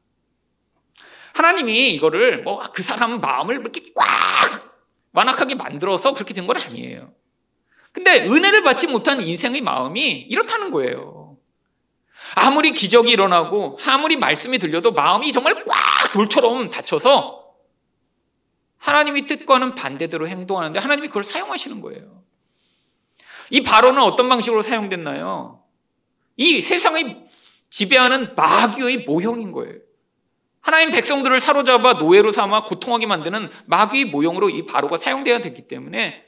[1.35, 4.77] 하나님이 이거를 뭐 그 사람 마음을 이렇게 꽉
[5.13, 7.15] 완악하게 만들어서 그렇게 된 건 아니에요.
[7.93, 11.39] 근데 은혜를 받지 못한 인생의 마음이 이렇다는 거예요.
[12.35, 17.43] 아무리 기적이 일어나고 아무리 말씀이 들려도 마음이 정말 꽉 돌처럼 닫혀서
[18.77, 22.26] 하나님의 뜻과는 반대대로 행동하는데 하나님이 그걸 사용하시는 거예요.
[23.51, 25.63] 이 바로는 어떤 방식으로 사용됐나요?
[26.37, 27.25] 이 세상의
[27.71, 29.75] 지배하는 마귀의 모형인 거예요.
[30.61, 36.25] 하나님 백성들을 사로잡아 노예로 삼아 고통하게 만드는 마귀의 모형으로 이 바로가 사용되어야 됐기 때문에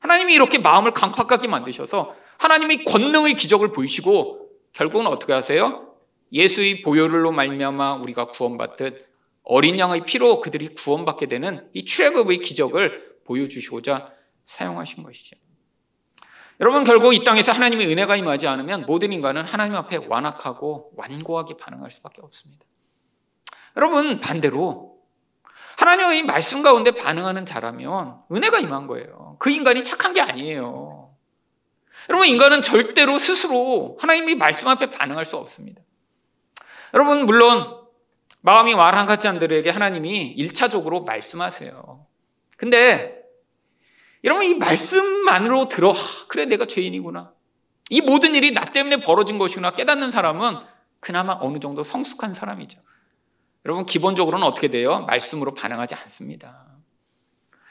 [0.00, 5.94] 하나님이 이렇게 마음을 강팍하게 만드셔서 하나님의 권능의 기적을 보이시고 결국은 어떻게 하세요?
[6.32, 9.08] 예수의 보혈로 말미암아 우리가 구원받듯
[9.42, 14.12] 어린 양의 피로 그들이 구원받게 되는 이 출애굽의 기적을 보여주시고자
[14.44, 15.36] 사용하신 것이죠.
[16.60, 21.90] 여러분 결국 이 땅에서 하나님의 은혜가 임하지 않으면 모든 인간은 하나님 앞에 완악하고 완고하게 반응할
[21.90, 22.66] 수밖에 없습니다.
[23.76, 24.98] 여러분 반대로
[25.78, 29.36] 하나님의 말씀 가운데 반응하는 자라면 은혜가 임한 거예요.
[29.38, 31.14] 그 인간이 착한 게 아니에요.
[32.10, 35.80] 여러분 인간은 절대로 스스로 하나님의 말씀 앞에 반응할 수 없습니다.
[36.92, 37.78] 여러분 물론
[38.42, 42.06] 마음이 완한 같지 않들에게 하나님이 1차적으로 말씀하세요.
[42.58, 43.19] 근데
[44.24, 45.94] 여러분 이 말씀만으로 들어
[46.28, 47.32] 그래 내가 죄인이구나.
[47.90, 50.58] 이 모든 일이 나 때문에 벌어진 것이구나 깨닫는 사람은
[51.00, 52.78] 그나마 어느 정도 성숙한 사람이죠.
[53.64, 55.00] 여러분 기본적으로는 어떻게 돼요?
[55.06, 56.66] 말씀으로 반응하지 않습니다.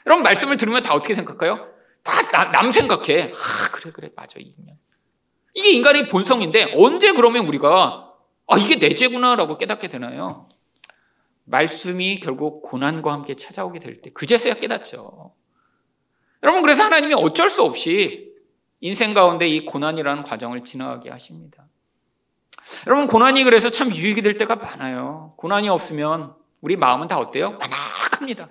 [0.06, 1.68] 여러분 말씀을 들으면 다 어떻게 생각해요?
[2.04, 3.32] 다 남 생각해.
[3.32, 4.54] 아 그래 그래 맞아 이게
[5.54, 8.12] 이게 인간의 본성인데 언제 그러면 우리가
[8.46, 10.48] 아 이게 내 죄구나라고 깨닫게 되나요?
[11.44, 15.34] 말씀이 결국 고난과 함께 찾아오게 될 때 그제서야 깨닫죠.
[16.42, 18.32] 여러분, 그래서 하나님이 어쩔 수 없이
[18.80, 21.66] 인생 가운데 이 고난이라는 과정을 지나가게 하십니다.
[22.86, 25.34] 여러분, 고난이 그래서 참 유익이 될 때가 많아요.
[25.36, 27.58] 고난이 없으면 우리 마음은 다 어때요?
[27.60, 28.48] 완악합니다.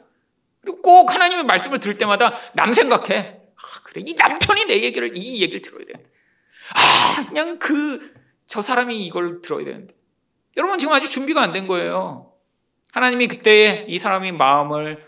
[0.62, 3.40] 그리고 꼭 하나님의 말씀을 들을 때마다 남 생각해.
[3.56, 4.04] 아, 그래.
[4.06, 5.94] 이 남편이 내 얘기를, 이 얘기를 들어야 돼.
[6.76, 8.14] 아, 그냥 그,
[8.46, 9.96] 저 사람이 이걸 들어야 되는데.
[10.58, 12.34] 여러분, 지금 아직 준비가 안 된 거예요.
[12.92, 15.08] 하나님이 그때 이 사람의 마음을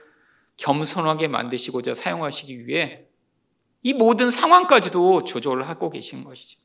[0.61, 3.05] 겸손하게 만드시고자 사용하시기 위해
[3.81, 6.59] 이 모든 상황까지도 조절을 하고 계신 것이죠.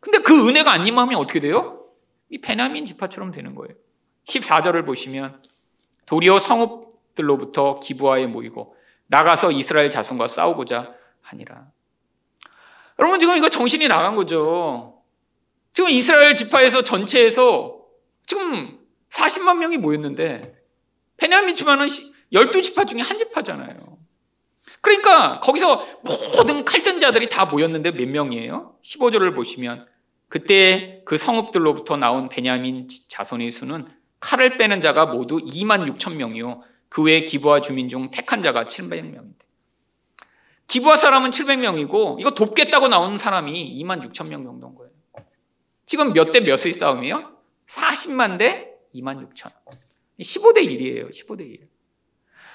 [0.00, 1.84] 근데 그 은혜가 안 임하면 어떻게 돼요?
[2.30, 3.74] 이 베나민 지파처럼 되는 거예요.
[4.26, 5.42] 14절을 보시면
[6.06, 8.74] 도리어 성읍들로부터 기부하에 모이고
[9.06, 11.68] 나가서 이스라엘 자손과 싸우고자 하니라.
[12.98, 15.02] 여러분 지금 이거 정신이 나간 거죠.
[15.72, 17.78] 지금 이스라엘 지파에서 전체에서
[18.26, 20.56] 지금 40만 명이 모였는데
[21.16, 21.86] 베냐민 지파는
[22.32, 23.98] 12지파 중에 한 지파잖아요.
[24.80, 25.86] 그러니까 거기서
[26.36, 28.76] 모든 칼든 자들이 다 모였는데 몇 명이에요?
[28.84, 29.86] 15절을 보시면
[30.28, 33.88] 그때 그 성읍들로부터 나온 베냐민 자손의 수는
[34.20, 36.62] 칼을 빼는 자가 모두 2만 6천 명이요.
[36.88, 39.38] 그 외에 기부와 주민 중 택한 자가 700명인데.
[40.66, 44.90] 기부와 사람은 700명이고 이거 돕겠다고 나온 사람이 2만 6천 명 정도인 거예요.
[45.86, 47.32] 지금 몇 대 몇의 싸움이에요?
[47.68, 49.50] 40만 대 2만 6천.
[50.20, 51.10] 15대 1이에요.
[51.10, 51.67] 15대 1.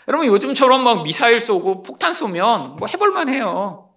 [0.07, 3.89] 여러분 요즘처럼 막 미사일 쏘고 폭탄 쏘면 뭐 해볼만 해요.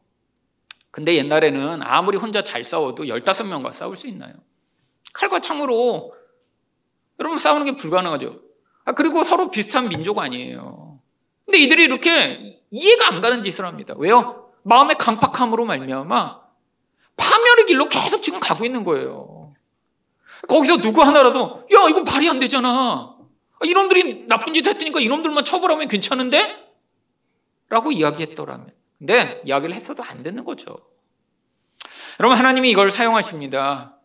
[0.91, 4.33] 근데 옛날에는 아무리 혼자 잘 싸워도 15명과 싸울 수 있나요?
[5.13, 6.15] 칼과 창으로
[7.19, 8.41] 여러분 싸우는 게 불가능하죠.
[8.85, 11.01] 아, 그리고 서로 비슷한 민족 아니에요.
[11.45, 13.95] 근데 이들이 이렇게 이해가 안 가는 짓을 합니다.
[13.99, 14.51] 왜요?
[14.63, 16.41] 마음의 강팍함으로 말미암아
[17.17, 19.55] 파멸의 길로 계속 지금 가고 있는 거예요.
[20.49, 23.16] 거기서 누구 하나라도 야 이거 말이 안 되잖아.
[23.59, 26.67] 아, 이놈들이 나쁜 짓 했으니까 이놈들만 처벌하면 괜찮은데?
[27.69, 28.73] 라고 이야기했더라면.
[28.99, 30.77] 근데 이야기를 했어도 안 되는 거죠.
[32.21, 33.97] 여러분, 하나님이 이걸 사용하십니다.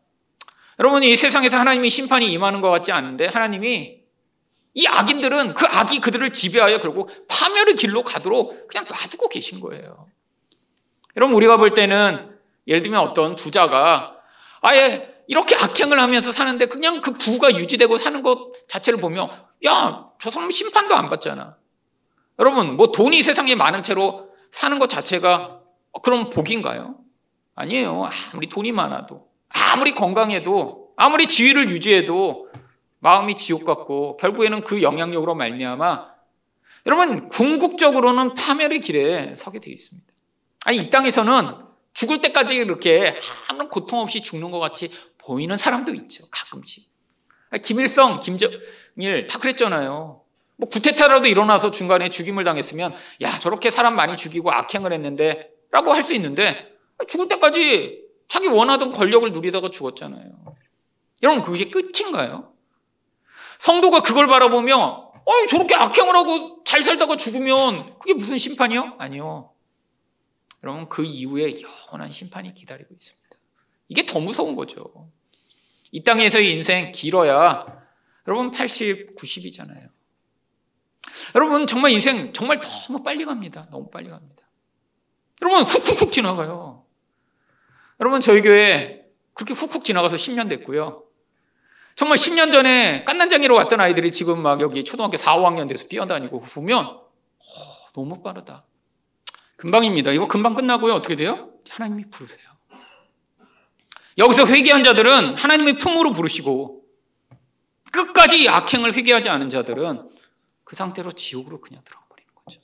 [0.79, 4.01] 여러분, 이 세상에서 하나님이 심판이 임하는 것 같지 않은데 하나님이
[4.73, 10.07] 이 악인들은 그 악이 그들을 지배하여 결국 파멸의 길로 가도록 그냥 놔두고 계신 거예요.
[11.17, 12.37] 여러분, 우리가 볼 때는
[12.67, 14.17] 예를 들면 어떤 부자가
[14.61, 19.29] 아예 이렇게 악행을 하면서 사는데 그냥 그 부가 유지되고 사는 것 자체를 보면
[19.65, 21.55] 야, 저 사람 심판도 안 받잖아.
[22.37, 25.61] 여러분, 뭐 돈이 세상에 많은 채로 사는 것 자체가
[26.03, 26.97] 그럼 복인가요?
[27.55, 28.09] 아니에요.
[28.33, 29.29] 아무리 돈이 많아도,
[29.71, 32.49] 아무리 건강해도, 아무리 지위를 유지해도
[32.99, 36.11] 마음이 지옥 같고 결국에는 그 영향력으로 말미암아
[36.87, 40.11] 여러분 궁극적으로는 파멸의 길에 서게 되어 있습니다.
[40.65, 43.15] 아니 이 땅에서는 죽을 때까지 이렇게
[43.49, 44.89] 아무런 고통 없이 죽는 것 같이
[45.23, 46.23] 보이는 사람도 있죠.
[46.29, 46.89] 가끔씩.
[47.63, 50.21] 김일성, 김정일 다 그랬잖아요.
[50.57, 56.03] 뭐 구테타라도 일어나서 중간에 죽임을 당했으면 야 저렇게 사람 많이 죽이고 악행을 했는데 라고 할
[56.03, 60.55] 수 있는데 죽을 때까지 자기 원하던 권력을 누리다가 죽었잖아요.
[61.23, 62.53] 여러분 그게 끝인가요?
[63.59, 68.95] 성도가 그걸 바라보며 어 저렇게 악행을 하고 잘 살다가 죽으면 그게 무슨 심판이요?
[68.97, 69.51] 아니요.
[70.63, 73.20] 여러분 그 이후에 영원한 심판이 기다리고 있습니다.
[73.91, 75.09] 이게 더 무서운 거죠.
[75.91, 77.65] 이 땅에서의 인생 길어야
[78.25, 79.89] 여러분 80, 90이잖아요.
[81.35, 83.67] 여러분 정말 인생 정말 너무 빨리 갑니다.
[83.69, 84.43] 너무 빨리 갑니다.
[85.41, 86.85] 여러분 훅훅훅 지나가요.
[87.99, 91.03] 여러분 저희 교회 그렇게 훅훅 지나가서 10년 됐고요.
[91.95, 96.85] 정말 10년 전에 깐난장이로 왔던 아이들이 지금 막 여기 초등학교 4, 5학년 돼서 뛰어다니고 보면
[96.85, 97.01] 오,
[97.93, 98.63] 너무 빠르다.
[99.57, 100.13] 금방입니다.
[100.13, 100.93] 이거 금방 끝나고요.
[100.93, 101.49] 어떻게 돼요?
[101.69, 102.50] 하나님이 부르세요.
[104.17, 106.83] 여기서 회개한 자들은 하나님의 품으로 부르시고
[107.91, 110.09] 끝까지 악행을 회개하지 않은 자들은
[110.63, 112.59] 그 상태로 지옥으로 그냥 들어가 버리는 거죠.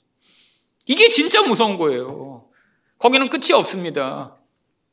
[0.86, 2.48] 이게 진짜 무서운 거예요.
[2.98, 4.36] 거기는 끝이 없습니다.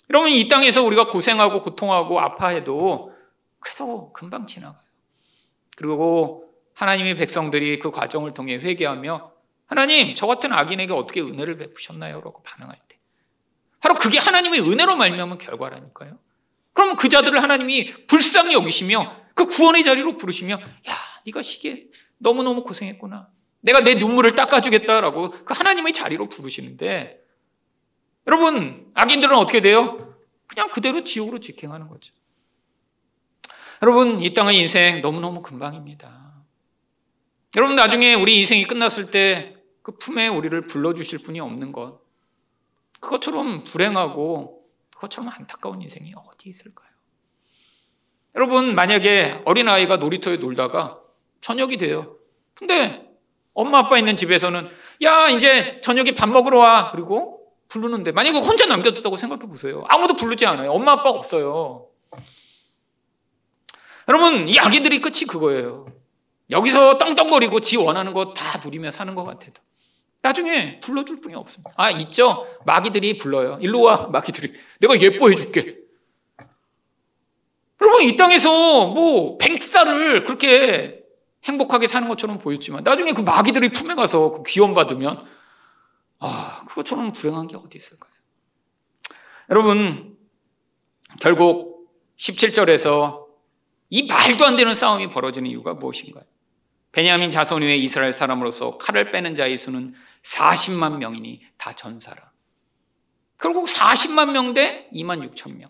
[0.09, 3.13] 여러분 이 땅에서 우리가 고생하고 고통하고 아파해도
[3.59, 4.83] 그래도 금방 지나가요.
[5.75, 9.31] 그리고 하나님의 백성들이 그 과정을 통해 회개하며
[9.65, 12.21] 하나님 저 같은 악인에게 어떻게 은혜를 베푸셨나요?
[12.21, 12.99] 라고 반응할 때
[13.79, 16.19] 바로 그게 하나님의 은혜로 말미암은 결과라니까요.
[16.75, 21.88] 그럼 그 자들을 하나님이 불쌍히 여기시며 그 구원의 자리로 부르시며 야 네가 시기에
[22.19, 23.29] 너무너무 고생했구나.
[23.61, 27.19] 내가 내 눈물을 닦아주겠다라고 그 하나님의 자리로 부르시는데
[28.27, 30.15] 여러분 악인들은 어떻게 돼요?
[30.45, 32.13] 그냥 그대로 지옥으로 직행하는 거죠.
[33.81, 36.35] 여러분 이 땅의 인생 너무너무 금방입니다.
[37.57, 42.01] 여러분 나중에 우리 인생이 끝났을 때 그 품에 우리를 불러주실 분이 없는 것
[42.99, 44.64] 그것처럼 불행하고
[44.95, 46.88] 그것처럼 안타까운 인생이 어디 있을까요?
[48.36, 50.99] 여러분 만약에 어린아이가 놀이터에 놀다가
[51.41, 52.17] 저녁이 돼요.
[52.55, 53.08] 근데
[53.53, 54.69] 엄마 아빠 있는 집에서는
[55.03, 59.84] 야 이제 저녁에 밥 먹으러 와 그리고 부르는데 만약에 혼자 남겨뒀다고 생각해 보세요.
[59.88, 60.71] 아무도 부르지 않아요.
[60.71, 61.88] 엄마 아빠가 없어요.
[64.08, 65.88] 여러분 이 아기들이 끝이 그거예요.
[66.51, 69.62] 여기서 떵떵거리고 지 원하는 거 다 누리며 사는 것 같아도
[70.25, 71.71] 나중에 불러줄 분이 없습니다.
[71.75, 72.47] 아 있죠.
[72.65, 73.59] 마귀들이 불러요.
[73.61, 74.53] 일로 와 마귀들이.
[74.79, 75.77] 내가 예뻐해 줄게.
[77.79, 81.03] 여러분 이 땅에서 뭐 백살을 그렇게
[81.43, 85.23] 행복하게 사는 것처럼 보였지만 나중에 그 마귀들이 품에 가서 그 귀염 받으면
[86.17, 88.11] 아 그것처럼 불행한 게 어디 있을까요?
[89.51, 90.17] 여러분
[91.21, 93.25] 결국 17절에서
[93.91, 96.23] 이 말도 안 되는 싸움이 벌어지는 이유가 무엇인가요?
[96.93, 99.93] 베냐민 자손 위에 이스라엘 사람으로서 칼을 빼는 자의 수는
[100.25, 102.31] 40만 명이니 다 전사라.
[103.39, 105.69] 결국 40만 명 대 2만 6천 명.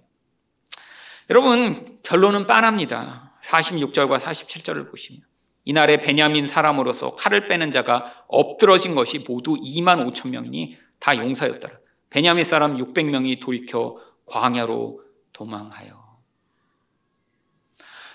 [1.29, 3.33] 여러분 결론은 빤합니다.
[3.43, 5.21] 46절과 47절을 보시면
[5.65, 11.75] 이날에 베냐민 사람으로서 칼을 빼는 자가 엎드러진 것이 모두 2만 5천 명이니 다 용사였더라.
[12.09, 16.05] 베냐민 사람 600명이 돌이켜 광야로 도망하여.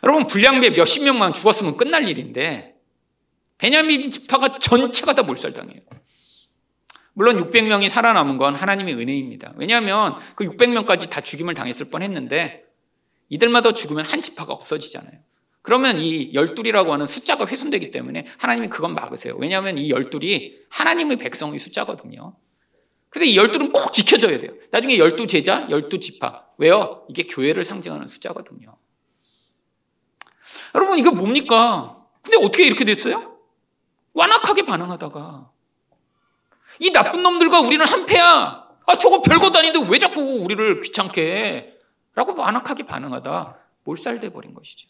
[0.03, 2.76] 여러분 불량배 몇십 명만 죽었으면 끝날 일인데
[3.59, 5.81] 베냐민 지파가 전체가 다 몰살당해요.
[7.20, 9.52] 물론 600명이 살아남은 건 하나님의 은혜입니다.
[9.59, 12.64] 왜냐하면 그 600명까지 다 죽임을 당했을 뻔했는데
[13.28, 15.20] 이들마다 죽으면 한 지파가 없어지잖아요.
[15.61, 19.37] 그러면 이 열둘이라고 하는 숫자가 훼손되기 때문에 하나님이 그건 막으세요.
[19.37, 22.38] 왜냐하면 이 열둘이 하나님의 백성의 숫자거든요.
[23.11, 24.52] 그래서 이 열둘은 꼭 지켜져야 돼요.
[24.70, 26.46] 나중에 열두 제자, 열두 지파.
[26.56, 27.04] 왜요?
[27.11, 28.79] 이게 교회를 상징하는 숫자거든요.
[30.75, 32.02] 여러분, 이거 뭡니까?
[32.23, 33.37] 근데 어떻게 이렇게 됐어요?
[34.14, 35.60] 완악하게 반응하다가.
[36.81, 38.68] 이 나쁜 놈들과 우리는 한패야.
[38.87, 41.74] 아, 저거 별것도 아닌데 왜 자꾸 우리를 귀찮게 해?
[42.14, 44.88] 라고 완악하게 반응하다 몰살돼 버린 것이죠.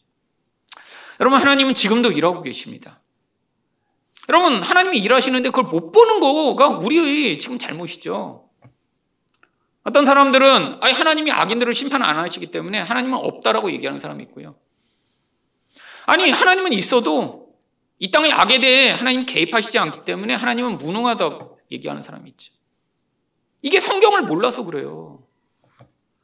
[1.21, 3.01] 여러분, 하나님은 지금도 일하고 계십니다.
[4.29, 8.49] 여러분, 하나님이 일하시는데 그걸 못 보는 거가 우리의 지금 잘못이죠.
[9.83, 14.57] 어떤 사람들은 아니 하나님이 악인들을 심판 안 하시기 때문에 하나님은 없다라고 얘기하는 사람이 있고요.
[16.07, 17.55] 아니 하나님은 있어도
[17.99, 22.53] 이 땅의 악에 대해 하나님 개입하시지 않기 때문에 하나님은 무능하다고 얘기하는 사람이 있죠.
[23.63, 25.23] 이게 성경을 몰라서 그래요.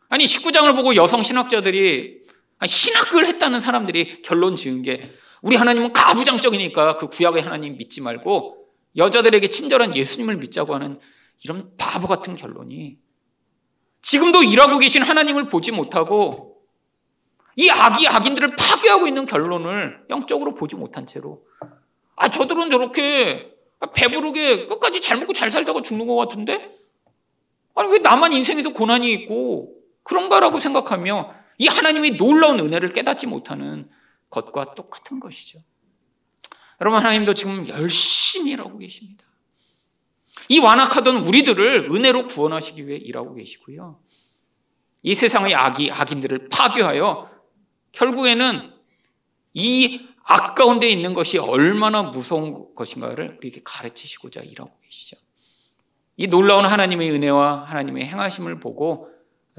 [0.09, 2.23] 아니 19장을 보고 여성 신학자들이
[2.65, 9.49] 신학을 했다는 사람들이 결론 지은 게 우리 하나님은 가부장적이니까 그 구약의 하나님 믿지 말고 여자들에게
[9.49, 10.99] 친절한 예수님을 믿자고 하는
[11.45, 12.99] 이런 바보 같은 결론이
[14.01, 16.57] 지금도 일하고 계신 하나님을 보지 못하고
[17.57, 21.45] 이 악이 악인들을 파괴하고 있는 결론을 영적으로 보지 못한 채로
[22.15, 23.56] 아 저들은 저렇게
[23.95, 26.77] 배부르게 끝까지 잘 먹고 잘 살다가 죽는 것 같은데
[27.75, 33.91] 아니 왜 나만 인생에서 고난이 있고 그런가라고 생각하며 이 하나님의 놀라운 은혜를 깨닫지 못하는
[34.31, 35.61] 것과 똑같은 것이죠.
[36.81, 39.25] 여러분 하나님도 지금 열심히 일하고 계십니다.
[40.49, 43.99] 이 완악하던 우리들을 은혜로 구원하시기 위해 일하고 계시고요.
[45.03, 47.31] 이 세상의 악이 악인들을 파괴하여
[47.93, 48.73] 결국에는
[49.55, 55.17] 이 악 가운데 있는 것이 얼마나 무서운 것인가를 우리에게 가르치시고자 일하고 계시죠.
[56.17, 59.09] 이 놀라운 하나님의 은혜와 하나님의 행하심을 보고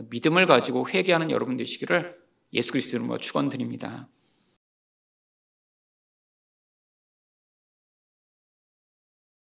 [0.09, 2.17] 믿음을 가지고 회개하는 여러분 되시기를
[2.53, 4.09] 예수 그리스도 이름으로 축원드립니다.